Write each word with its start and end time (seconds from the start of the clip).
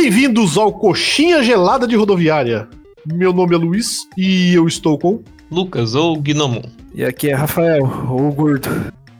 Bem-vindos 0.00 0.56
ao 0.56 0.72
Coxinha 0.72 1.42
Gelada 1.42 1.84
de 1.84 1.96
Rodoviária. 1.96 2.68
Meu 3.04 3.32
nome 3.32 3.56
é 3.56 3.58
Luiz 3.58 4.06
e 4.16 4.54
eu 4.54 4.68
estou 4.68 4.96
com. 4.96 5.24
Lucas 5.50 5.96
ou 5.96 6.16
Gnomon. 6.22 6.62
E 6.94 7.04
aqui 7.04 7.30
é 7.30 7.34
Rafael, 7.34 7.82
o 7.82 8.32
gordo. 8.32 8.68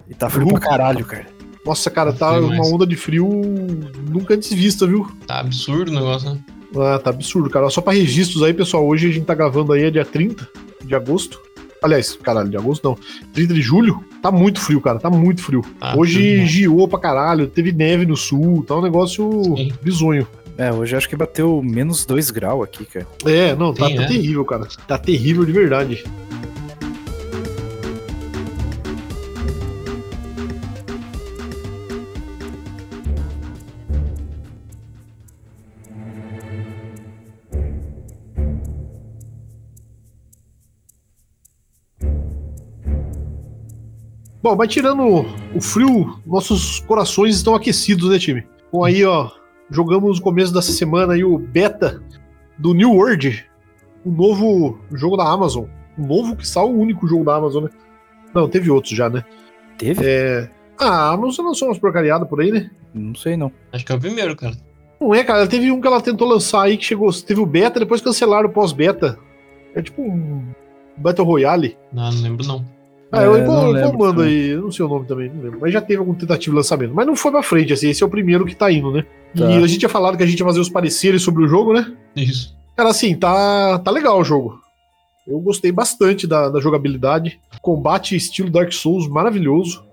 E 0.08 0.14
tá 0.14 0.30
frio 0.30 0.46
pra 0.46 0.60
caralho, 0.60 1.04
cara. 1.04 1.26
Nossa, 1.66 1.90
cara, 1.90 2.12
tá 2.12 2.34
Frio 2.34 2.46
uma 2.46 2.64
onda 2.64 2.86
de 2.86 2.94
frio 2.94 3.28
nunca 4.08 4.34
antes 4.34 4.52
vista, 4.52 4.86
viu? 4.86 5.10
Tá 5.26 5.40
absurdo 5.40 5.90
o 5.90 5.94
negócio, 5.94 6.30
né? 6.32 6.38
Ah, 6.76 7.00
tá 7.00 7.10
absurdo, 7.10 7.50
cara. 7.50 7.68
Só 7.70 7.80
pra 7.80 7.92
registros 7.92 8.44
aí, 8.44 8.54
pessoal. 8.54 8.86
Hoje 8.86 9.08
a 9.08 9.12
gente 9.12 9.26
tá 9.26 9.34
gravando 9.34 9.72
aí, 9.72 9.82
é 9.82 9.90
dia 9.90 10.04
30 10.04 10.48
de 10.84 10.94
agosto. 10.94 11.40
Aliás, 11.82 12.16
caralho, 12.22 12.48
de 12.48 12.56
agosto 12.56 12.84
não. 12.88 12.96
30 13.32 13.54
de 13.54 13.62
julho. 13.62 14.04
Tá 14.22 14.30
muito 14.30 14.60
frio, 14.60 14.80
cara. 14.80 14.98
Tá 14.98 15.10
muito 15.10 15.42
frio. 15.42 15.64
Tá 15.78 15.96
Hoje 15.96 16.46
giou 16.46 16.88
pra 16.88 16.98
caralho. 16.98 17.46
Teve 17.46 17.72
neve 17.72 18.04
no 18.04 18.16
sul. 18.16 18.64
Tá 18.64 18.76
um 18.76 18.82
negócio 18.82 19.42
Sim. 19.56 19.72
bizonho. 19.82 20.26
É, 20.58 20.72
hoje 20.72 20.96
acho 20.96 21.08
que 21.08 21.14
bateu 21.14 21.62
menos 21.62 22.04
2 22.04 22.32
graus 22.32 22.64
aqui, 22.64 22.84
cara. 22.84 23.06
É, 23.24 23.54
não, 23.54 23.72
tá, 23.72 23.86
Sim, 23.86 23.94
tá 23.94 24.02
é. 24.02 24.06
terrível, 24.08 24.44
cara. 24.44 24.66
Tá 24.88 24.98
terrível 24.98 25.44
de 25.44 25.52
verdade. 25.52 26.04
Bom, 44.42 44.56
mas 44.56 44.72
tirando 44.72 45.24
o 45.54 45.60
frio, 45.60 46.18
nossos 46.26 46.80
corações 46.80 47.36
estão 47.36 47.54
aquecidos, 47.54 48.10
né, 48.10 48.18
time? 48.18 48.44
Bom, 48.72 48.84
aí, 48.84 49.04
ó, 49.04 49.37
jogamos 49.70 50.18
no 50.18 50.24
começo 50.24 50.52
dessa 50.52 50.72
semana 50.72 51.14
aí 51.14 51.24
o 51.24 51.38
beta 51.38 52.02
do 52.56 52.74
New 52.74 52.92
World, 52.92 53.44
o 54.04 54.10
novo 54.10 54.78
jogo 54.92 55.16
da 55.16 55.24
Amazon. 55.30 55.64
O 55.96 56.06
novo 56.06 56.36
que 56.36 56.46
saiu 56.46 56.68
o 56.68 56.78
único 56.78 57.06
jogo 57.06 57.24
da 57.24 57.34
Amazon, 57.36 57.64
né? 57.64 57.70
Não, 58.34 58.48
teve 58.48 58.70
outros 58.70 58.92
já, 58.96 59.08
né? 59.08 59.24
Teve? 59.76 60.02
É... 60.04 60.48
Ah, 60.78 61.08
a 61.08 61.12
Amazon 61.12 61.46
lançou 61.46 61.68
umas 61.68 61.78
porcariadas 61.78 62.28
por 62.28 62.40
aí, 62.40 62.50
né? 62.52 62.70
Não 62.94 63.14
sei 63.14 63.36
não. 63.36 63.50
Acho 63.72 63.84
que 63.84 63.92
é 63.92 63.94
o 63.94 64.00
primeiro, 64.00 64.36
cara. 64.36 64.54
Não 65.00 65.14
é, 65.14 65.24
cara. 65.24 65.46
Teve 65.46 65.70
um 65.72 65.80
que 65.80 65.86
ela 65.86 66.00
tentou 66.00 66.28
lançar 66.28 66.62
aí 66.62 66.76
que 66.76 66.84
chegou. 66.84 67.12
Teve 67.12 67.40
o 67.40 67.46
beta, 67.46 67.80
depois 67.80 68.00
cancelaram 68.00 68.48
o 68.48 68.52
pós-beta. 68.52 69.18
É 69.74 69.82
tipo 69.82 70.02
um 70.02 70.44
Battle 70.96 71.26
Royale. 71.26 71.76
Não, 71.92 72.10
não 72.12 72.22
lembro 72.22 72.46
não. 72.46 72.64
Ah, 73.10 73.22
É, 73.22 73.26
eu 73.26 73.38
não 73.38 73.46
vou, 73.46 73.70
lembro 73.70 73.90
vou 73.90 73.98
mando 73.98 74.20
também. 74.20 74.34
aí, 74.34 74.48
eu 74.50 74.62
não 74.62 74.70
sei 74.70 74.84
o 74.84 74.88
nome 74.88 75.06
também, 75.06 75.30
não 75.30 75.42
lembro. 75.42 75.58
Mas 75.60 75.72
já 75.72 75.80
teve 75.80 75.98
algum 75.98 76.14
tentativo 76.14 76.52
de 76.54 76.56
lançamento. 76.58 76.94
Mas 76.94 77.06
não 77.06 77.16
foi 77.16 77.30
pra 77.32 77.42
frente, 77.42 77.72
assim, 77.72 77.88
esse 77.90 78.02
é 78.02 78.06
o 78.06 78.10
primeiro 78.10 78.44
que 78.44 78.54
tá 78.54 78.70
indo, 78.70 78.92
né? 78.92 79.04
Tá. 79.36 79.50
E 79.50 79.56
a 79.62 79.66
gente 79.66 79.78
tinha 79.80 79.88
falado 79.88 80.16
que 80.16 80.22
a 80.22 80.26
gente 80.26 80.38
ia 80.38 80.46
fazer 80.46 80.60
os 80.60 80.68
pareceres 80.70 81.22
sobre 81.22 81.44
o 81.44 81.48
jogo, 81.48 81.72
né? 81.72 81.94
Isso. 82.16 82.56
Cara, 82.76 82.90
assim, 82.90 83.14
tá, 83.14 83.78
tá 83.78 83.90
legal 83.90 84.18
o 84.20 84.24
jogo. 84.24 84.60
Eu 85.26 85.38
gostei 85.40 85.70
bastante 85.70 86.26
da, 86.26 86.48
da 86.48 86.60
jogabilidade. 86.60 87.38
Combate 87.60 88.16
estilo 88.16 88.50
Dark 88.50 88.72
Souls 88.72 89.06
maravilhoso. 89.08 89.84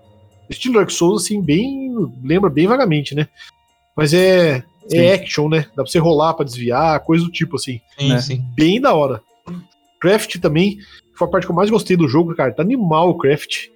Estilo 0.48 0.74
Dark 0.76 0.90
Souls, 0.90 1.24
assim, 1.24 1.42
bem. 1.42 1.90
Lembra 2.22 2.48
bem 2.48 2.66
vagamente, 2.66 3.14
né? 3.14 3.28
Mas 3.96 4.14
é, 4.14 4.62
Sim. 4.88 4.98
é 4.98 5.14
action, 5.14 5.48
né? 5.48 5.66
Dá 5.76 5.82
pra 5.82 5.86
você 5.86 5.98
rolar 5.98 6.34
pra 6.34 6.44
desviar, 6.44 7.00
coisa 7.00 7.24
do 7.24 7.30
tipo, 7.30 7.56
assim. 7.56 7.80
Sim, 7.98 8.08
Né? 8.08 8.20
sim. 8.20 8.44
Bem 8.54 8.80
da 8.80 8.94
hora. 8.94 9.20
Craft 10.00 10.36
também 10.38 10.78
foi 11.14 11.26
a 11.26 11.30
parte 11.30 11.46
que 11.46 11.50
eu 11.52 11.56
mais 11.56 11.70
gostei 11.70 11.96
do 11.96 12.08
jogo, 12.08 12.34
cara. 12.34 12.52
Tá 12.52 12.62
animal 12.62 13.10
o 13.10 13.18
Craft. 13.18 13.68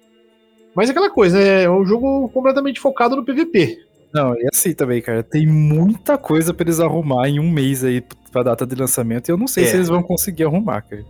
Mas 0.75 0.87
é 0.87 0.91
aquela 0.91 1.09
coisa, 1.09 1.37
né? 1.37 1.63
É 1.63 1.69
um 1.69 1.85
jogo 1.85 2.29
completamente 2.29 2.79
focado 2.79 3.15
no 3.15 3.25
PVP. 3.25 3.77
Não, 4.13 4.33
e 4.35 4.47
assim 4.51 4.73
também, 4.73 5.01
cara. 5.01 5.23
Tem 5.23 5.47
muita 5.47 6.17
coisa 6.17 6.53
pra 6.53 6.63
eles 6.65 6.79
arrumar 6.79 7.29
em 7.29 7.39
um 7.39 7.49
mês 7.49 7.83
aí 7.83 8.03
pra 8.31 8.43
data 8.43 8.65
de 8.65 8.75
lançamento. 8.75 9.29
E 9.29 9.31
eu 9.31 9.37
não 9.37 9.47
sei 9.47 9.63
É. 9.63 9.67
se 9.67 9.75
eles 9.75 9.87
vão 9.87 10.03
conseguir 10.03 10.43
arrumar, 10.43 10.81
cara. 10.81 11.03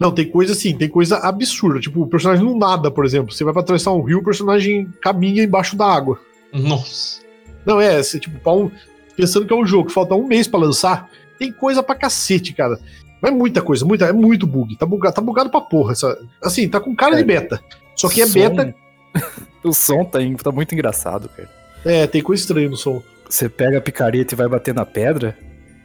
Não, 0.00 0.12
tem 0.12 0.26
coisa 0.30 0.52
assim, 0.52 0.76
tem 0.76 0.88
coisa 0.88 1.18
absurda. 1.18 1.80
Tipo, 1.80 2.02
o 2.02 2.06
personagem 2.06 2.44
não 2.44 2.56
nada, 2.56 2.90
por 2.90 3.04
exemplo. 3.04 3.32
Você 3.32 3.44
vai 3.44 3.52
pra 3.52 3.62
atravessar 3.62 3.92
um 3.92 4.02
rio, 4.02 4.18
o 4.18 4.24
personagem 4.24 4.86
caminha 5.02 5.42
embaixo 5.42 5.76
da 5.76 5.86
água. 5.86 6.20
Nossa. 6.52 7.20
Não, 7.66 7.80
é, 7.80 8.02
você, 8.02 8.18
tipo, 8.20 8.38
um- 8.50 8.70
pensando 9.16 9.44
que 9.46 9.52
é 9.52 9.56
um 9.56 9.66
jogo 9.66 9.88
que 9.88 9.92
falta 9.92 10.14
um 10.14 10.26
mês 10.26 10.46
pra 10.46 10.60
lançar, 10.60 11.10
tem 11.38 11.52
coisa 11.52 11.82
pra 11.82 11.94
cacete, 11.96 12.52
cara. 12.54 12.78
Mas 13.20 13.32
muita 13.32 13.60
coisa, 13.60 13.84
muita, 13.84 14.04
é 14.06 14.12
muito 14.12 14.46
bug. 14.46 14.76
Tá 14.76 14.86
bugado, 14.86 15.16
tá 15.16 15.20
bugado 15.20 15.50
pra 15.50 15.60
porra. 15.60 15.92
essa- 15.92 16.16
assim, 16.42 16.68
tá 16.68 16.78
com 16.80 16.94
cara 16.94 17.16
de 17.16 17.22
É. 17.22 17.24
beta. 17.24 17.60
Só 17.96 18.08
que 18.08 18.22
é 18.22 18.26
Som- 18.26 18.34
beta. 18.34 18.74
o 19.64 19.72
som 19.72 20.04
tá, 20.04 20.20
tá 20.42 20.52
muito 20.52 20.72
engraçado, 20.72 21.28
cara. 21.28 21.57
É, 21.84 22.06
tem 22.06 22.22
coisa 22.22 22.42
estranha 22.42 22.68
no 22.68 22.76
som. 22.76 23.02
Você 23.28 23.48
pega 23.48 23.78
a 23.78 23.80
picareta 23.80 24.34
e 24.34 24.36
vai 24.36 24.48
bater 24.48 24.74
na 24.74 24.86
pedra, 24.86 25.36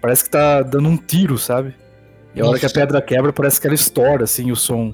parece 0.01 0.23
que 0.23 0.29
tá 0.29 0.61
dando 0.61 0.87
um 0.89 0.97
tiro, 0.97 1.37
sabe? 1.37 1.73
E 2.35 2.41
a 2.41 2.45
hora 2.47 2.57
que 2.57 2.65
a 2.65 2.69
pedra 2.69 3.01
quebra, 3.01 3.31
parece 3.31 3.59
que 3.61 3.67
ela 3.67 3.75
estoura, 3.75 4.23
assim, 4.23 4.51
o 4.51 4.55
som. 4.55 4.93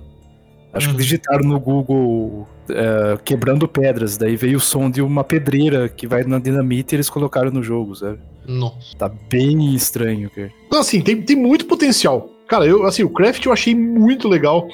Acho 0.73 0.89
que 0.89 0.93
Hum. 0.95 0.97
digitaram 0.97 1.47
no 1.47 1.59
Google 1.59 2.47
é, 2.69 3.17
quebrando 3.23 3.67
pedras, 3.67 4.17
daí 4.17 4.35
veio 4.35 4.57
o 4.57 4.61
som 4.61 4.89
de 4.89 5.01
uma 5.01 5.23
pedreira 5.23 5.89
que 5.89 6.05
vai 6.05 6.23
na 6.23 6.37
dinamite 6.37 6.93
e 6.93 6.95
eles 6.97 7.09
colocaram 7.09 7.49
no 7.49 7.63
jogo, 7.63 7.95
sabe? 7.95 8.19
Nossa. 8.47 8.95
Tá 8.97 9.09
bem 9.09 9.73
estranho, 9.73 10.29
cara. 10.29 10.51
Então, 10.67 10.79
assim, 10.79 11.01
tem, 11.01 11.21
tem 11.21 11.35
muito 11.35 11.65
potencial. 11.65 12.29
Cara, 12.47 12.65
eu, 12.65 12.83
assim, 12.85 13.03
o 13.03 13.09
Craft 13.09 13.45
eu 13.45 13.53
achei 13.53 13.73
muito 13.73 14.27
legal. 14.27 14.67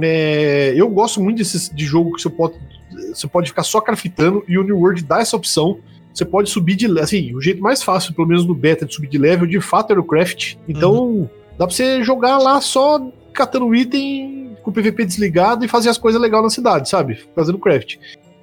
É, 0.00 0.72
eu 0.76 0.88
gosto 0.88 1.20
muito 1.22 1.38
desses, 1.38 1.68
de 1.70 1.84
jogo 1.84 2.12
que 2.14 2.22
você 2.22 2.28
pode, 2.30 2.54
você 3.14 3.26
pode 3.26 3.48
ficar 3.48 3.62
só 3.62 3.80
craftando 3.80 4.44
e 4.48 4.58
o 4.58 4.62
New 4.62 4.78
World 4.78 5.04
dá 5.04 5.20
essa 5.20 5.36
opção. 5.36 5.78
Você 6.12 6.24
pode 6.24 6.48
subir 6.48 6.76
de 6.76 6.86
level. 6.86 7.02
Assim, 7.02 7.34
o 7.34 7.40
jeito 7.40 7.60
mais 7.60 7.82
fácil, 7.82 8.14
pelo 8.14 8.28
menos 8.28 8.46
no 8.46 8.54
beta, 8.54 8.86
de 8.86 8.94
subir 8.94 9.08
de 9.08 9.18
level, 9.18 9.46
de 9.46 9.60
fato 9.60 9.90
era 9.90 10.00
o 10.00 10.04
craft. 10.04 10.56
Então, 10.68 11.28
dá 11.58 11.66
pra 11.66 11.74
você 11.74 12.04
jogar 12.04 12.38
lá 12.38 12.60
só 12.60 13.10
catando 13.32 13.74
item 13.74 14.56
com 14.62 14.70
o 14.70 14.72
PVP 14.72 15.04
desligado 15.04 15.64
e 15.64 15.68
fazer 15.68 15.88
as 15.88 15.98
coisas 15.98 16.20
legais 16.20 16.42
na 16.42 16.50
cidade, 16.50 16.88
sabe? 16.88 17.18
Fazendo 17.34 17.58
craft. 17.58 17.96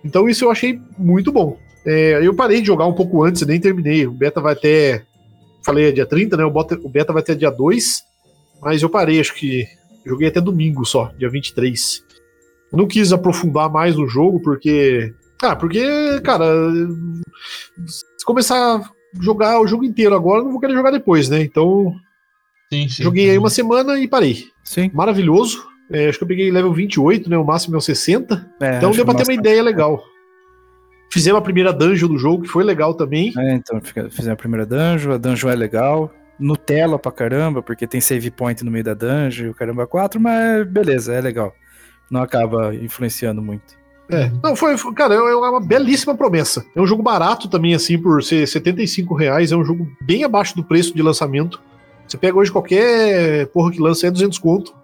Então, 0.03 0.27
isso 0.27 0.43
eu 0.45 0.51
achei 0.51 0.81
muito 0.97 1.31
bom. 1.31 1.57
É, 1.85 2.19
eu 2.21 2.33
parei 2.33 2.59
de 2.59 2.67
jogar 2.67 2.85
um 2.85 2.93
pouco 2.93 3.23
antes, 3.23 3.45
nem 3.45 3.59
terminei. 3.59 4.05
O 4.05 4.11
beta 4.11 4.41
vai 4.41 4.53
até. 4.53 5.03
Falei, 5.63 5.89
é 5.89 5.91
dia 5.91 6.05
30, 6.05 6.37
né? 6.37 6.43
O 6.43 6.89
beta 6.89 7.13
vai 7.13 7.21
até 7.21 7.33
dia 7.33 7.49
2. 7.49 8.03
Mas 8.61 8.81
eu 8.81 8.89
parei, 8.89 9.19
acho 9.19 9.33
que. 9.33 9.65
Joguei 10.05 10.27
até 10.27 10.41
domingo 10.41 10.83
só, 10.83 11.11
dia 11.17 11.29
23. 11.29 12.03
Não 12.71 12.87
quis 12.87 13.11
aprofundar 13.11 13.69
mais 13.69 13.95
no 13.95 14.07
jogo, 14.07 14.41
porque. 14.41 15.13
Ah, 15.41 15.55
porque, 15.55 15.83
cara. 16.23 16.45
Se 17.85 18.25
começar 18.25 18.77
a 18.77 18.89
jogar 19.19 19.59
o 19.59 19.67
jogo 19.67 19.83
inteiro 19.83 20.15
agora, 20.15 20.39
eu 20.39 20.45
não 20.45 20.51
vou 20.51 20.59
querer 20.61 20.73
jogar 20.73 20.91
depois, 20.91 21.27
né? 21.27 21.41
Então, 21.41 21.93
Sim, 22.71 22.87
sim. 22.87 23.03
joguei 23.03 23.29
aí 23.29 23.37
uma 23.37 23.49
semana 23.49 23.99
e 23.99 24.07
parei. 24.07 24.45
Sim. 24.63 24.89
Maravilhoso. 24.93 25.65
É, 25.91 26.07
acho 26.07 26.17
que 26.17 26.23
eu 26.23 26.27
peguei 26.27 26.49
level 26.49 26.71
28, 26.71 27.29
né? 27.29 27.37
O 27.37 27.43
máximo 27.43 27.75
é 27.75 27.77
o 27.79 27.81
60. 27.81 28.49
É, 28.61 28.77
Então 28.77 28.91
deu 28.91 29.03
pra 29.03 29.13
ter 29.15 29.23
uma 29.23 29.33
ideia 29.33 29.61
legal. 29.61 30.01
Fizemos 31.11 31.39
a 31.39 31.43
primeira 31.43 31.73
dungeon 31.73 32.07
do 32.07 32.17
jogo, 32.17 32.43
que 32.43 32.47
foi 32.49 32.63
legal 32.63 32.93
também. 32.93 33.33
É, 33.37 33.53
então, 33.53 33.81
fizemos 33.81 34.29
a 34.29 34.35
primeira 34.35 34.65
dungeon, 34.65 35.11
a 35.11 35.17
dungeon 35.17 35.49
é 35.49 35.55
legal. 35.55 36.09
Nutella 36.39 36.97
pra 36.97 37.11
caramba, 37.11 37.61
porque 37.61 37.85
tem 37.85 37.99
save 37.99 38.31
point 38.31 38.63
no 38.63 38.71
meio 38.71 38.85
da 38.85 38.93
dungeon, 38.93 39.47
e 39.47 39.49
o 39.49 39.53
caramba 39.53 39.85
4, 39.85 40.19
mas 40.21 40.65
beleza, 40.65 41.13
é 41.13 41.19
legal. 41.19 41.53
Não 42.11 42.21
acaba 42.21 42.75
influenciando 42.75 43.41
muito. 43.41 43.79
É. 44.11 44.29
Não, 44.43 44.55
foi, 44.55 44.77
foi- 44.77 44.93
cara, 44.93 45.15
é 45.15 45.19
uma 45.35 45.61
belíssima 45.61 46.13
promessa. 46.13 46.65
É 46.75 46.81
um 46.81 46.85
jogo 46.85 47.01
barato 47.01 47.47
também, 47.47 47.73
assim, 47.73 47.97
por 47.97 48.21
ser 48.21 48.45
75 48.45 49.15
reais. 49.15 49.53
É 49.53 49.55
um 49.55 49.63
jogo 49.63 49.87
bem 50.01 50.25
abaixo 50.25 50.53
do 50.55 50.63
preço 50.63 50.93
de 50.93 51.01
lançamento. 51.01 51.61
Você 52.05 52.17
pega 52.17 52.37
hoje 52.37 52.51
qualquer 52.51 53.47
porra 53.47 53.71
que 53.71 53.79
lança 53.79 54.05
é 54.07 54.11
200 54.11 54.37
conto. 54.37 54.75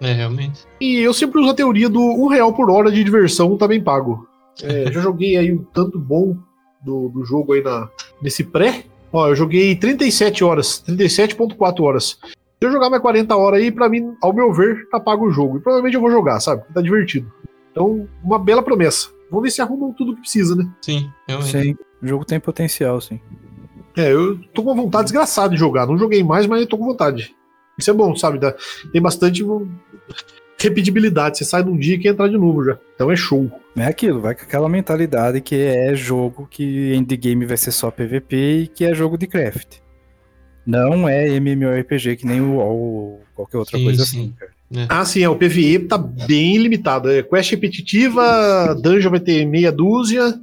É, 0.00 0.12
realmente. 0.12 0.60
E 0.78 0.98
eu 0.98 1.14
sempre 1.14 1.40
uso 1.40 1.50
a 1.50 1.54
teoria 1.54 1.88
do 1.88 1.98
um 2.00 2.26
real 2.26 2.52
por 2.52 2.68
hora 2.70 2.92
de 2.92 3.02
diversão 3.02 3.56
tá 3.56 3.66
bem 3.66 3.80
pago. 3.82 4.28
É, 4.62 4.92
já 4.92 5.00
joguei 5.00 5.36
aí 5.38 5.50
um 5.50 5.64
tanto 5.72 5.98
bom 5.98 6.36
do, 6.84 7.08
do 7.08 7.24
jogo 7.24 7.54
aí 7.54 7.62
na, 7.62 7.88
nesse 8.20 8.44
pré. 8.44 8.84
Ó, 9.10 9.28
eu 9.28 9.36
joguei 9.36 9.74
37 9.76 10.44
horas, 10.44 10.84
37.4 10.86 11.80
horas. 11.82 12.18
Se 12.60 12.66
eu 12.66 12.72
jogar 12.72 12.88
mais 12.88 13.02
40 13.02 13.36
horas 13.36 13.60
aí, 13.60 13.70
pra 13.70 13.88
mim, 13.88 14.14
ao 14.22 14.32
meu 14.32 14.52
ver, 14.52 14.88
tá 14.88 14.98
pago 14.98 15.26
o 15.26 15.30
jogo. 15.30 15.58
E 15.58 15.60
provavelmente 15.60 15.94
eu 15.94 16.00
vou 16.00 16.10
jogar, 16.10 16.40
sabe? 16.40 16.62
Tá 16.72 16.80
divertido. 16.80 17.30
Então, 17.70 18.08
uma 18.22 18.38
bela 18.38 18.62
promessa. 18.62 19.08
Vamos 19.30 19.44
ver 19.44 19.50
se 19.50 19.60
arrumam 19.60 19.92
tudo 19.92 20.14
que 20.14 20.20
precisa, 20.20 20.54
né? 20.54 20.66
Sim, 20.80 21.10
realmente. 21.26 21.50
Sim, 21.50 21.76
o 22.02 22.06
jogo 22.06 22.24
tem 22.24 22.38
potencial, 22.38 23.00
sim. 23.00 23.20
É, 23.96 24.12
eu 24.12 24.38
tô 24.54 24.62
com 24.62 24.70
uma 24.70 24.82
vontade 24.82 25.04
desgraçada 25.04 25.50
de 25.50 25.56
jogar. 25.56 25.86
Não 25.86 25.98
joguei 25.98 26.22
mais, 26.22 26.46
mas 26.46 26.60
eu 26.60 26.66
tô 26.66 26.78
com 26.78 26.84
vontade. 26.84 27.34
Isso 27.78 27.90
é 27.90 27.94
bom, 27.94 28.14
sabe? 28.16 28.38
Tem 28.92 29.02
bastante 29.02 29.44
repetibilidade. 30.58 31.38
Você 31.38 31.44
sai 31.44 31.62
num 31.62 31.76
dia 31.76 31.96
e 31.96 31.98
quer 31.98 32.10
entrar 32.10 32.28
de 32.28 32.36
novo 32.36 32.64
já. 32.64 32.78
Então 32.94 33.10
é 33.10 33.16
show. 33.16 33.50
É 33.76 33.86
aquilo, 33.86 34.20
vai 34.20 34.34
com 34.34 34.42
aquela 34.42 34.68
mentalidade 34.68 35.40
que 35.40 35.56
é 35.56 35.94
jogo 35.94 36.46
que 36.48 36.94
endgame 36.94 37.44
vai 37.44 37.56
ser 37.56 37.72
só 37.72 37.90
PVP 37.90 38.36
e 38.36 38.66
que 38.68 38.84
é 38.84 38.94
jogo 38.94 39.18
de 39.18 39.26
craft. 39.26 39.78
Não 40.66 41.08
é 41.08 41.28
MMORPG 41.28 42.16
que 42.16 42.26
nem 42.26 42.40
o 42.40 42.54
WoW 42.54 42.66
ou 42.76 43.20
qualquer 43.34 43.58
outra 43.58 43.78
Sim, 43.78 43.84
coisa 43.84 44.04
sim. 44.04 44.18
assim, 44.20 44.34
cara. 44.38 44.54
Ah, 44.88 45.04
sim, 45.04 45.22
é, 45.22 45.28
o 45.28 45.36
PVE 45.36 45.80
tá 45.80 45.96
bem 45.98 46.56
limitado. 46.58 47.10
É 47.10 47.22
quest 47.22 47.50
repetitiva, 47.50 48.74
dungeon 48.82 49.10
vai 49.10 49.20
ter 49.20 49.44
meia 49.46 49.70
dúzia. 49.70 50.34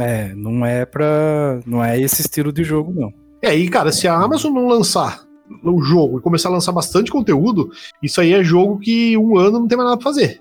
É, 0.00 0.32
não 0.34 0.64
é 0.64 0.84
pra. 0.86 1.60
Não 1.66 1.84
é 1.84 2.00
esse 2.00 2.22
estilo 2.22 2.52
de 2.52 2.64
jogo, 2.64 2.92
não. 2.98 3.12
É, 3.42 3.48
aí, 3.50 3.68
cara, 3.68 3.92
se 3.92 4.08
a 4.08 4.14
Amazon 4.14 4.52
não 4.54 4.66
lançar 4.66 5.22
o 5.62 5.82
jogo 5.82 6.18
e 6.18 6.22
começar 6.22 6.48
a 6.48 6.52
lançar 6.52 6.72
bastante 6.72 7.10
conteúdo, 7.10 7.70
isso 8.02 8.20
aí 8.20 8.32
é 8.32 8.42
jogo 8.42 8.78
que 8.78 9.16
um 9.18 9.36
ano 9.36 9.60
não 9.60 9.68
tem 9.68 9.76
mais 9.76 9.90
nada 9.90 10.00
pra 10.00 10.10
fazer. 10.10 10.40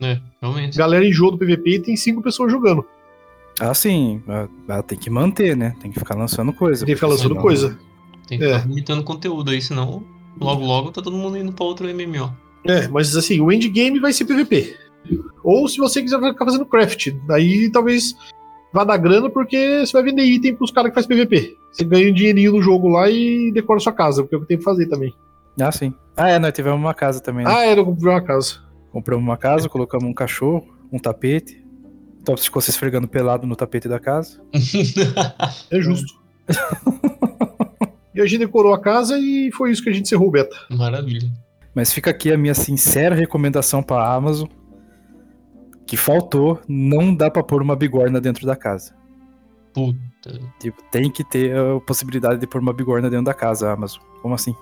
É, 0.00 0.18
realmente. 0.40 0.78
Galera 0.78 1.04
enjoa 1.06 1.32
do 1.32 1.38
PVP 1.38 1.70
e 1.70 1.80
tem 1.82 1.96
cinco 1.96 2.22
pessoas 2.22 2.50
jogando. 2.50 2.84
Ah, 3.60 3.74
sim. 3.74 4.22
ah, 4.26 4.48
ah, 4.68 4.82
tem 4.82 4.96
que 4.98 5.10
manter, 5.10 5.54
né? 5.54 5.74
Tem 5.82 5.90
que 5.92 5.98
ficar 5.98 6.14
lançando 6.14 6.50
coisa. 6.52 6.86
Tem 6.86 6.94
que 6.94 6.98
ficar 6.98 7.08
lançando 7.08 7.28
senão- 7.30 7.42
coisa. 7.42 7.78
Tem 8.30 8.38
que 8.38 8.44
É. 8.44 8.54
ficar 8.54 8.68
limitando 8.68 9.02
conteúdo 9.02 9.50
aí, 9.50 9.60
senão 9.60 10.02
logo 10.40 10.64
logo 10.64 10.90
tá 10.92 11.02
todo 11.02 11.16
mundo 11.16 11.36
indo 11.36 11.52
pra 11.52 11.64
outro 11.66 11.86
MMO. 11.88 12.32
É, 12.64 12.86
mas 12.88 13.14
assim, 13.16 13.40
o 13.40 13.50
endgame 13.52 13.98
vai 13.98 14.12
ser 14.12 14.24
PVP. 14.24 14.76
Ou 15.42 15.66
se 15.68 15.78
você 15.78 16.00
quiser 16.00 16.20
ficar 16.20 16.44
fazendo 16.44 16.64
craft, 16.64 17.08
daí 17.26 17.68
talvez 17.70 18.14
vá 18.72 18.84
dar 18.84 18.96
grana 18.98 19.28
porque 19.28 19.80
você 19.84 19.92
vai 19.92 20.02
vender 20.04 20.22
item 20.22 20.54
pros 20.54 20.70
caras 20.70 20.90
que 20.90 20.94
faz 20.94 21.06
PVP. 21.06 21.56
Você 21.72 21.84
ganha 21.84 22.08
um 22.10 22.14
dinheirinho 22.14 22.52
no 22.52 22.62
jogo 22.62 22.88
lá 22.88 23.10
e 23.10 23.50
decora 23.52 23.80
sua 23.80 23.92
casa, 23.92 24.22
porque 24.22 24.34
é 24.34 24.38
o 24.38 24.42
que 24.42 24.46
tem 24.46 24.58
que 24.58 24.62
fazer 24.64 24.86
também. 24.86 25.12
Ah, 25.60 25.72
sim. 25.72 25.92
Ah, 26.16 26.28
é, 26.28 26.38
nós 26.38 26.52
tivemos 26.52 26.78
uma 26.78 26.94
casa 26.94 27.20
também. 27.20 27.44
Né? 27.44 27.50
Ah, 27.52 27.64
era 27.66 27.80
eu 27.80 27.84
comprei 27.84 28.12
uma 28.12 28.20
casa. 28.22 28.56
Compramos 28.92 29.24
uma 29.24 29.36
casa, 29.36 29.68
colocamos 29.68 30.08
um 30.08 30.14
cachorro, 30.14 30.66
um 30.92 30.98
tapete. 30.98 31.64
O 32.20 32.24
Tops 32.24 32.44
ficou 32.44 32.60
se 32.62 32.70
esfregando 32.70 33.08
pelado 33.08 33.46
no 33.46 33.56
tapete 33.56 33.88
da 33.88 33.98
casa. 33.98 34.40
É 35.70 35.80
justo. 35.80 36.20
e 38.14 38.20
a 38.20 38.26
gente 38.26 38.40
decorou 38.40 38.72
a 38.74 38.80
casa 38.80 39.18
e 39.18 39.50
foi 39.52 39.70
isso 39.70 39.82
que 39.82 39.88
a 39.88 39.92
gente 39.92 40.04
encerrou 40.06 40.28
o 40.28 40.30
beta. 40.30 40.56
Maravilha. 40.70 41.30
Mas 41.74 41.92
fica 41.92 42.10
aqui 42.10 42.32
a 42.32 42.36
minha 42.36 42.54
sincera 42.54 43.14
recomendação 43.14 43.82
pra 43.82 44.12
Amazon. 44.12 44.48
Que 45.86 45.96
faltou, 45.96 46.60
não 46.68 47.14
dá 47.14 47.30
pra 47.30 47.42
pôr 47.42 47.62
uma 47.62 47.74
bigorna 47.74 48.20
dentro 48.20 48.46
da 48.46 48.54
casa. 48.56 48.94
Puta. 49.72 50.38
Tipo, 50.60 50.82
tem 50.90 51.10
que 51.10 51.24
ter 51.24 51.56
a 51.56 51.80
possibilidade 51.80 52.38
de 52.40 52.46
pôr 52.46 52.60
uma 52.60 52.72
bigorna 52.72 53.08
dentro 53.10 53.24
da 53.24 53.34
casa, 53.34 53.72
Amazon. 53.72 54.00
Como 54.22 54.34
assim? 54.34 54.54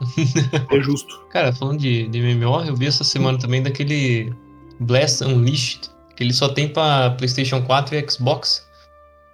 É 0.70 0.80
justo. 0.80 1.24
Cara, 1.30 1.52
falando 1.52 1.78
de, 1.78 2.08
de 2.08 2.20
MMO, 2.20 2.64
eu 2.64 2.74
vi 2.74 2.86
essa 2.86 3.04
semana 3.04 3.38
também 3.38 3.62
daquele 3.62 4.32
Blast 4.80 5.22
Unleashed, 5.22 5.88
que 6.16 6.22
ele 6.24 6.32
só 6.32 6.48
tem 6.48 6.68
pra 6.68 7.10
PlayStation 7.10 7.62
4 7.62 7.94
e 7.96 8.10
Xbox. 8.10 8.66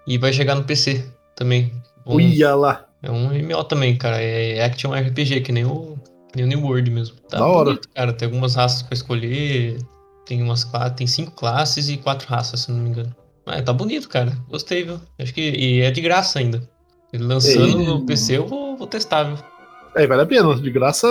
E 0.07 0.19
vai 0.19 0.33
chegar 0.33 0.55
no 0.55 0.65
PC 0.65 1.11
também. 1.35 1.73
Um- 2.07 2.15
Olha 2.17 2.55
lá. 2.55 2.87
É 3.03 3.11
um 3.11 3.31
MMO 3.33 3.65
também, 3.65 3.97
cara. 3.97 4.21
É 4.21 4.63
Action 4.65 4.93
RPG, 4.95 5.41
que 5.43 5.53
nem 5.53 5.65
o, 5.65 5.97
que 6.31 6.37
nem 6.37 6.45
o 6.45 6.49
New 6.49 6.63
World 6.67 6.91
mesmo. 6.91 7.17
Tá 7.29 7.39
Da 7.39 7.47
hora. 7.47 7.65
bonito, 7.71 7.89
cara. 7.95 8.13
Tem 8.13 8.27
algumas 8.27 8.55
raças 8.55 8.83
pra 8.83 8.95
escolher. 8.95 9.79
Tem 10.27 10.43
umas 10.43 10.65
cla- 10.65 10.91
tem 10.91 11.07
cinco 11.07 11.33
classes 11.33 11.89
e 11.89 11.97
quatro 11.97 12.29
raças, 12.29 12.61
se 12.61 12.71
não 12.73 12.79
me 12.81 12.91
engano. 12.91 13.15
Mas 13.47 13.63
tá 13.65 13.73
bonito, 13.73 14.09
cara. 14.09 14.33
Gostei, 14.49 14.85
viu? 14.85 15.01
Acho 15.19 15.33
que. 15.35 15.41
E 15.41 15.81
é 15.81 15.91
de 15.91 16.01
graça 16.01 16.39
ainda. 16.39 16.63
Ele 17.13 17.25
lançando 17.25 17.81
Ei. 17.81 17.87
no 17.87 18.07
PC, 18.07 18.37
eu 18.39 18.47
vou, 18.47 18.77
vou 18.77 18.87
testar, 18.87 19.25
viu? 19.25 19.37
É, 19.97 20.07
vale 20.07 20.23
a 20.23 20.27
pena. 20.27 20.55
De 20.55 20.71
graça, 20.71 21.09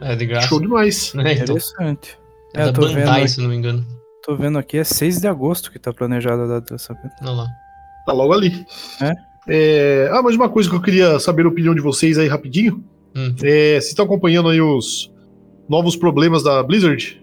É 0.00 0.16
de 0.16 0.24
graça. 0.24 0.46
show 0.48 0.60
demais. 0.60 1.12
É, 1.18 1.32
então, 1.32 1.56
Interessante. 1.56 2.18
é 2.54 2.60
É, 2.60 2.62
da 2.64 2.68
eu 2.68 2.72
tô 2.72 2.80
Bandai, 2.82 3.20
vendo, 3.22 3.28
se 3.28 3.40
não 3.42 3.48
me 3.50 3.56
engano. 3.56 3.86
tô 4.24 4.34
vendo 4.36 4.58
aqui, 4.58 4.78
é 4.78 4.84
6 4.84 5.20
de 5.20 5.26
agosto 5.28 5.70
que 5.70 5.78
tá 5.78 5.92
planejada 5.92 6.44
a 6.44 6.46
data 6.46 6.72
dessa. 6.74 6.96
Olha 7.20 7.30
lá. 7.32 7.46
Tá 8.06 8.12
logo 8.14 8.32
ali. 8.32 8.64
É? 9.02 9.12
É, 9.48 10.08
Ah, 10.12 10.22
mas 10.22 10.34
uma 10.34 10.48
coisa 10.48 10.68
que 10.68 10.74
eu 10.74 10.82
queria 10.82 11.18
saber 11.18 11.44
a 11.44 11.48
opinião 11.48 11.74
de 11.74 11.80
vocês 11.80 12.18
aí 12.18 12.28
rapidinho. 12.28 12.84
Hum. 13.14 13.34
É, 13.42 13.72
vocês 13.72 13.88
estão 13.88 14.04
acompanhando 14.04 14.48
aí 14.48 14.60
os 14.60 15.12
novos 15.68 15.96
problemas 15.96 16.42
da 16.42 16.62
Blizzard? 16.62 17.22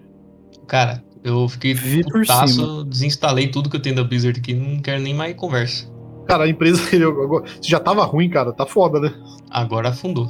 Cara, 0.66 1.02
eu 1.22 1.48
fiquei 1.48 1.74
Vi 1.74 2.02
por 2.02 2.20
putaço, 2.20 2.84
desinstalei 2.84 3.48
tudo 3.48 3.70
que 3.70 3.76
eu 3.76 3.82
tenho 3.82 3.96
da 3.96 4.04
Blizzard 4.04 4.38
aqui, 4.38 4.54
não 4.54 4.80
quero 4.80 5.02
nem 5.02 5.14
mais 5.14 5.34
conversa. 5.34 5.86
Cara, 6.26 6.44
a 6.44 6.48
empresa 6.48 6.82
se 7.60 7.70
já 7.70 7.78
tava 7.78 8.04
ruim, 8.04 8.28
cara, 8.28 8.52
tá 8.52 8.66
foda, 8.66 8.98
né? 9.00 9.12
Agora 9.50 9.90
afundou. 9.90 10.26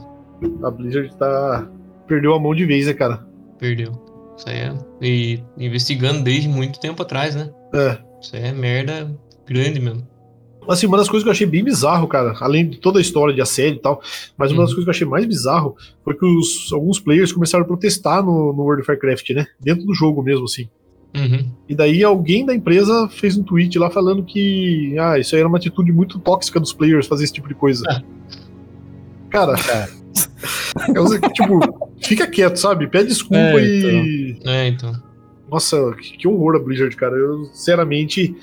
A 0.62 0.70
Blizzard 0.70 1.14
tá. 1.17 1.69
Perdeu 2.06 2.35
a 2.35 2.41
mão 2.41 2.55
de 2.55 2.67
vez, 2.67 2.87
né, 2.87 2.93
cara? 2.93 3.26
Perdeu. 3.58 3.93
Isso 4.37 4.49
aí 4.49 4.56
é. 4.56 4.75
E 5.00 5.43
investigando 5.56 6.23
desde 6.23 6.49
muito 6.49 6.81
tempo 6.81 7.02
atrás, 7.02 7.35
né? 7.35 7.50
É. 7.73 7.99
Isso 8.20 8.37
aí 8.37 8.43
é 8.43 8.52
merda 8.52 9.17
grande 9.46 9.81
mesmo. 9.81 10.06
Assim, 10.69 10.87
uma 10.87 10.96
das 10.96 11.08
coisas 11.08 11.22
que 11.22 11.28
eu 11.28 11.32
achei 11.32 11.46
bem 11.46 11.62
bizarro, 11.64 12.06
cara, 12.08 12.34
além 12.40 12.69
de 12.69 12.78
toda 12.78 12.99
a 12.99 13.02
história 13.02 13.34
de 13.34 13.40
assédio 13.40 13.76
e 13.76 13.81
tal, 13.81 14.00
mas 14.37 14.50
uma 14.50 14.62
das 14.62 14.70
Uhum. 14.70 14.76
coisas 14.76 14.84
que 14.84 14.88
eu 14.88 14.94
achei 14.94 15.06
mais 15.06 15.26
bizarro 15.26 15.76
foi 16.02 16.14
que 16.14 16.25
os, 16.25 16.72
alguns 16.72 16.99
players 17.00 17.32
começaram 17.32 17.64
a 17.64 17.66
protestar 17.66 18.22
no, 18.25 18.52
no 18.52 18.62
World 18.62 18.82
of 18.82 18.90
Warcraft, 18.90 19.31
né? 19.31 19.46
Dentro 19.61 19.84
do 19.87 19.94
jogo 19.94 20.22
mesmo, 20.22 20.44
assim. 20.44 20.69
Uhum. 21.16 21.49
E 21.69 21.75
daí 21.76 22.02
alguém 22.02 22.44
da 22.44 22.52
empresa 22.55 23.08
fez 23.08 23.37
um 23.37 23.43
tweet 23.44 23.78
lá 23.78 23.88
falando 23.88 24.25
que 24.25 24.96
ah, 24.99 25.16
isso 25.19 25.34
aí 25.34 25.40
era 25.40 25.49
uma 25.49 25.58
atitude 25.58 25.93
muito 25.93 26.19
tóxica 26.19 26.58
dos 26.58 26.72
players 26.72 27.06
fazer 27.06 27.25
esse 27.25 27.32
tipo 27.32 27.46
de 27.46 27.55
coisa. 27.55 27.84
Ah. 27.88 28.02
Cara, 29.31 29.55
é 30.94 31.00
um- 31.00 31.20
tipo, 31.32 31.60
fica 32.00 32.26
quieto, 32.26 32.56
sabe? 32.56 32.87
Pede 32.88 33.08
desculpa 33.08 33.60
É, 33.60 33.64
e. 33.64 34.38
É, 34.44 34.69
então. 34.69 34.93
Nossa, 35.50 35.93
que, 36.00 36.17
que 36.17 36.26
horror 36.28 36.56
a 36.56 36.58
Blizzard, 36.58 36.94
cara. 36.96 37.14
Eu, 37.17 37.44
sinceramente. 37.52 38.34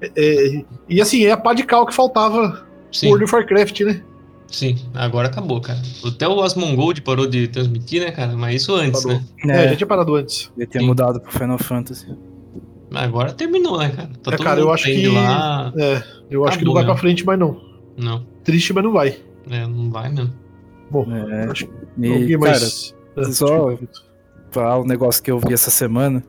É- 0.00 0.12
é- 0.16 0.64
e 0.88 1.00
assim, 1.00 1.24
é 1.24 1.32
a 1.32 1.36
pá 1.36 1.52
de 1.54 1.62
cal 1.64 1.86
que 1.86 1.94
faltava 1.94 2.66
Sim, 2.92 3.08
World 3.08 3.24
of 3.24 3.34
Warcraft, 3.34 3.80
né? 3.82 4.02
sim. 4.48 4.76
Agora 4.94 5.28
acabou, 5.28 5.60
cara. 5.60 5.78
Até 6.04 6.26
o 6.26 6.40
Asmongold 6.42 7.02
parou 7.02 7.26
de 7.26 7.46
transmitir, 7.48 8.02
né, 8.04 8.10
cara? 8.10 8.34
Mas 8.36 8.62
isso 8.62 8.74
antes, 8.74 9.02
Parou. 9.02 9.20
né? 9.44 9.62
É, 9.62 9.64
É, 9.66 9.68
já 9.70 9.76
tinha 9.76 9.86
parado 9.86 10.14
antes. 10.16 10.50
ele 10.56 10.66
tinha 10.66 10.82
mudado 10.82 11.20
pro 11.20 11.30
Final 11.30 11.58
Fantasy. 11.58 12.06
Mas 12.90 13.04
agora 13.04 13.32
terminou, 13.32 13.78
né, 13.78 13.90
cara? 13.90 14.08
Tá 14.08 14.32
É, 14.32 14.36
todo 14.36 14.44
cara, 14.44 14.58
eu 14.60 14.72
acho 14.72 14.84
que- 14.86 15.06
lá. 15.06 15.72
É, 15.76 16.02
eu 16.28 16.44
acho 16.44 16.58
que 16.58 16.64
não 16.64 16.72
Acabou 16.72 16.74
vai 16.74 16.84
pra 16.84 16.92
mesmo. 16.94 16.96
frente 16.98 17.24
mais 17.24 17.38
não. 17.38 17.60
Não, 17.96 18.26
Triste, 18.42 18.72
mas 18.72 18.82
não 18.82 18.92
vai. 18.92 19.16
é, 19.48 19.66
não 19.66 19.90
vai 19.90 20.08
mesmo. 20.10 20.32
Bom, 20.90 21.06
É, 21.12 21.44
acho 21.44 21.66
que 21.66 21.72
E, 22.02 22.28
cara, 22.30 22.38
mais. 22.40 22.94
É, 23.16 23.22
só- 23.26 23.70
desculpa. 23.70 23.88
falar 24.50 24.80
um 24.80 24.84
negócio 24.84 25.22
que 25.22 25.30
eu 25.30 25.38
vi 25.38 25.52
essa 25.54 25.70
semana. 25.70 26.24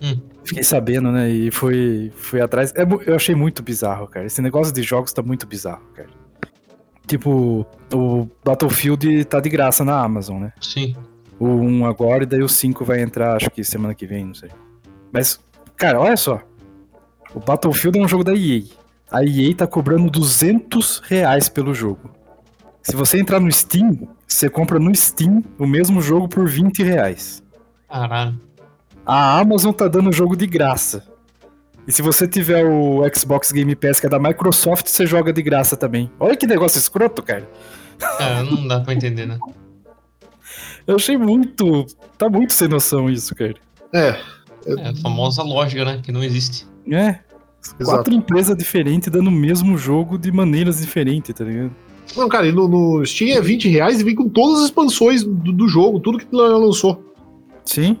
Hum. 0.00 0.16
Fiquei 0.48 0.62
sabendo, 0.62 1.12
né? 1.12 1.28
E 1.28 1.50
fui, 1.50 2.10
fui 2.16 2.40
atrás. 2.40 2.72
É 2.74 2.82
eu 3.06 3.14
achei 3.14 3.34
muito 3.34 3.62
bizarro, 3.62 4.06
cara. 4.06 4.24
Esse 4.24 4.40
negócio 4.40 4.72
de 4.72 4.82
jogos 4.82 5.12
tá 5.12 5.22
muito 5.22 5.46
bizarro, 5.46 5.82
cara. 5.94 6.08
Tipo, 7.06 7.66
o 7.92 8.28
Battlefield 8.42 9.26
tá 9.26 9.40
de 9.40 9.48
graça 9.50 9.84
na 9.84 10.00
Amazon, 10.00 10.40
né? 10.40 10.52
Sim. 10.60 10.96
O 11.38 11.46
1 11.46 11.86
agora 11.86 12.22
e 12.22 12.26
daí 12.26 12.42
o 12.42 12.48
5 12.48 12.82
vai 12.84 13.00
entrar, 13.00 13.36
acho 13.36 13.50
que 13.50 13.62
semana 13.62 13.94
que 13.94 14.06
vem, 14.06 14.24
não 14.24 14.34
sei. 14.34 14.50
Mas, 15.12 15.38
cara, 15.76 16.00
olha 16.00 16.16
só. 16.16 16.40
O 17.34 17.40
Battlefield 17.40 17.98
é 17.98 18.02
um 18.02 18.08
jogo 18.08 18.24
da 18.24 18.34
EA. 18.34 18.62
A 19.10 19.22
EA 19.22 19.54
tá 19.54 19.66
cobrando 19.66 20.10
200 20.10 21.00
reais 21.00 21.48
pelo 21.48 21.74
jogo. 21.74 22.10
Se 22.82 22.96
você 22.96 23.18
entrar 23.18 23.38
no 23.38 23.52
Steam, 23.52 24.08
você 24.26 24.48
compra 24.48 24.78
no 24.78 24.94
Steam 24.94 25.44
o 25.58 25.66
mesmo 25.66 26.00
jogo 26.00 26.26
por 26.26 26.48
20 26.48 26.82
reais. 26.82 27.42
Caralho. 27.88 28.47
A 29.08 29.38
Amazon 29.40 29.72
tá 29.72 29.88
dando 29.88 30.10
o 30.10 30.12
jogo 30.12 30.36
de 30.36 30.46
graça. 30.46 31.02
E 31.86 31.92
se 31.92 32.02
você 32.02 32.28
tiver 32.28 32.66
o 32.66 33.00
Xbox 33.14 33.50
Game 33.50 33.74
Pass, 33.74 33.98
que 33.98 34.04
é 34.04 34.08
da 34.10 34.18
Microsoft, 34.18 34.86
você 34.86 35.06
joga 35.06 35.32
de 35.32 35.40
graça 35.40 35.78
também. 35.78 36.10
Olha 36.20 36.36
que 36.36 36.46
negócio 36.46 36.78
escroto, 36.78 37.22
cara. 37.22 37.48
Cara, 37.98 38.42
não 38.42 38.68
dá 38.68 38.80
pra 38.80 38.92
entender, 38.92 39.24
né? 39.24 39.38
Eu 40.86 40.96
achei 40.96 41.16
muito. 41.16 41.86
Tá 42.18 42.28
muito 42.28 42.52
sem 42.52 42.68
noção 42.68 43.08
isso, 43.08 43.34
cara. 43.34 43.54
É, 43.94 44.20
É 44.66 44.88
a 44.90 44.94
famosa 44.96 45.42
lógica, 45.42 45.86
né? 45.86 46.00
Que 46.02 46.12
não 46.12 46.22
existe. 46.22 46.66
É. 46.86 47.20
Exato. 47.80 47.84
Quatro 47.84 48.12
empresas 48.12 48.54
diferentes 48.54 49.10
dando 49.10 49.28
o 49.28 49.32
mesmo 49.32 49.78
jogo 49.78 50.18
de 50.18 50.30
maneiras 50.30 50.80
diferentes, 50.82 51.34
tá 51.34 51.44
ligado? 51.44 51.74
Não, 52.14 52.28
cara, 52.28 52.46
e 52.46 52.52
no, 52.52 52.68
no 52.68 53.06
Steam 53.06 53.34
é 53.34 53.40
20 53.40 53.68
reais 53.70 54.02
e 54.02 54.04
vem 54.04 54.14
com 54.14 54.28
todas 54.28 54.58
as 54.60 54.64
expansões 54.66 55.24
do, 55.24 55.50
do 55.50 55.66
jogo, 55.66 55.98
tudo 55.98 56.18
que 56.18 56.26
ela 56.30 56.58
lançou. 56.58 57.14
Sim, 57.64 57.98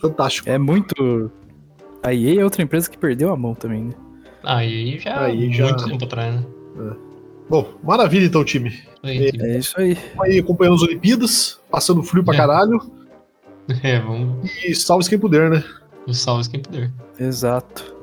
Fantástico. 0.00 0.48
é 0.48 0.58
muito. 0.58 1.30
A 2.02 2.12
EA 2.14 2.40
é 2.40 2.44
outra 2.44 2.62
empresa 2.62 2.88
que 2.90 2.98
perdeu 2.98 3.32
a 3.32 3.36
mão 3.36 3.54
também, 3.54 3.84
né? 3.84 3.94
Ah, 4.44 4.64
e 4.64 4.68
aí 4.94 4.98
já 4.98 5.20
Aí 5.24 5.52
já- 5.52 5.64
muito 5.64 5.84
tempo 5.86 6.04
atrás, 6.04 6.34
né? 6.34 6.46
Bom, 7.48 7.74
maravilha 7.82 8.26
então, 8.26 8.44
time. 8.44 8.72
Aí, 9.02 9.30
time. 9.32 9.44
É 9.48 9.58
isso 9.58 9.80
aí. 9.80 9.96
Aí 10.20 10.38
acompanhando 10.38 10.74
as 10.76 10.82
Olimpíadas, 10.82 11.60
passando 11.70 12.02
frio 12.02 12.22
pra 12.24 12.34
É. 12.34 12.36
caralho. 12.36 12.80
É, 13.82 13.98
vamos. 13.98 14.48
E 14.64 14.72
salve 14.76 15.08
quem 15.08 15.18
puder, 15.18 15.50
né? 15.50 15.64
Salve 16.12 16.48
quem 16.48 16.60
puder. 16.60 16.88
Exato. 17.18 17.96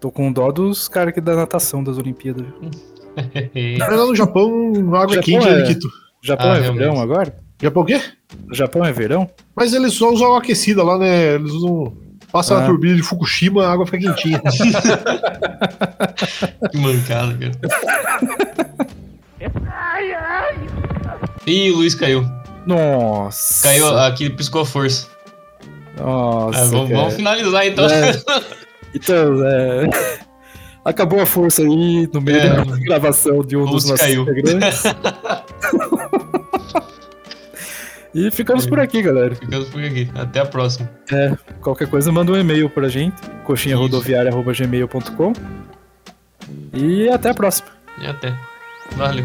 Tô 0.00 0.08
com 0.08 0.32
dó 0.32 0.52
dos 0.52 0.86
caras 0.86 1.12
que 1.12 1.20
da 1.20 1.34
natação 1.34 1.82
das 1.82 1.98
Olimpíadas. 1.98 2.46
viu? 2.46 2.70
Mas 3.78 3.90
lá 3.98 4.06
no 4.06 4.14
Japão, 4.14 4.72
a 4.94 5.02
água 5.02 5.14
é 5.16 5.16
Japão 5.16 5.22
quente, 5.24 5.48
é- 5.48 5.50
né, 5.56 5.62
Nikito? 5.62 5.88
Japão 6.22 6.52
Ah, 6.52 6.58
é 6.58 6.60
verão 6.70 7.00
agora? 7.00 7.36
Japão 7.62 7.82
o 7.82 7.86
quê? 7.86 8.00
O 8.50 8.54
Japão 8.54 8.84
é 8.84 8.92
verão? 8.92 9.28
Mas 9.54 9.72
eles 9.74 9.92
só 9.94 10.10
usam 10.12 10.26
água 10.28 10.38
aquecida 10.38 10.82
lá, 10.82 10.98
né? 10.98 11.34
Eles 11.34 11.52
usam. 11.52 11.92
Passa 12.32 12.54
Ah. 12.56 12.60
na 12.60 12.66
turbina 12.66 12.94
de 12.94 13.02
Fukushima, 13.02 13.66
a 13.66 13.72
água 13.72 13.84
fica 13.86 13.98
quentinha. 14.12 14.40
Que 16.70 16.78
mancada, 16.78 17.36
cara. 17.36 17.50
Ih, 21.46 21.70
o 21.70 21.76
Luiz 21.78 21.94
caiu. 21.94 22.24
Nossa. 22.66 23.62
Caiu 23.68 23.98
aqui, 23.98 24.30
piscou 24.30 24.62
a 24.62 24.66
força. 24.66 25.08
Nossa. 25.98 26.60
Ah, 26.60 26.64
vamos, 26.66 26.88
cara. 26.88 27.00
vamos 27.00 27.14
finalizar 27.14 27.66
então. 27.66 27.86
É. 27.86 28.12
Então, 28.92 29.46
é. 29.46 29.88
Acabou 30.84 31.20
a 31.20 31.26
força 31.26 31.62
aí 31.62 32.08
no 32.12 32.20
meio 32.20 32.38
É. 32.38 32.64
da 32.64 32.76
gravação 32.76 33.40
de 33.44 33.56
um 33.56 33.60
dos 33.64 33.84
Lúcio 33.84 33.90
nossos 33.90 34.04
caiu. 34.04 34.22
integrantes. 34.22 34.82
E 38.14 38.30
ficamos 38.30 38.66
por 38.66 38.80
aqui, 38.80 39.02
galera. 39.02 39.34
Ficamos 39.34 39.68
por 39.68 39.82
aqui. 39.82 40.10
Até 40.14 40.40
a 40.40 40.46
próxima. 40.46 40.90
É, 41.12 41.36
qualquer 41.60 41.88
coisa, 41.88 42.10
manda 42.10 42.32
um 42.32 42.36
e-mail 42.36 42.68
pra 42.68 42.88
gente, 42.88 43.20
coxinharodoviária.gmail.com. 43.44 45.32
E 46.72 47.08
até 47.08 47.30
a 47.30 47.34
próxima. 47.34 47.68
E 48.00 48.06
até. 48.06 48.34
Valeu. 48.96 49.24